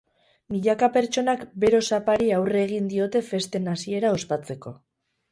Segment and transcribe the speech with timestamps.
[0.51, 4.73] Milaka pertsonak bero sapari aurre egin diote festen hasiera ospatzeko.